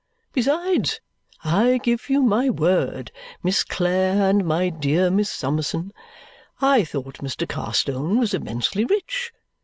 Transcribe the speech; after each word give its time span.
Besides, 0.33 0.99
I 1.43 1.77
give 1.77 2.09
you 2.09 2.23
my 2.23 2.49
word, 2.49 3.11
Miss 3.43 3.63
Clare 3.63 4.27
and 4.31 4.43
my 4.43 4.69
dear 4.69 5.11
Miss 5.11 5.29
Summerson, 5.29 5.93
I 6.59 6.83
thought 6.83 7.19
Mr. 7.19 7.47
Carstone 7.47 8.17
was 8.17 8.33
immensely 8.33 8.83
rich. 8.83 9.31